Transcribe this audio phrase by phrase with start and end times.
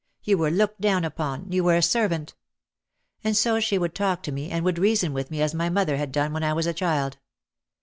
[0.23, 2.33] You were looked down upon, you were a servant.
[3.23, 5.97] And so she would talk to me and would reason with me as my mother
[5.97, 7.19] had done when I was a child.